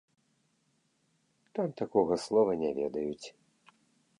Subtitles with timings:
[1.55, 3.27] Там такога слова не ведаюць.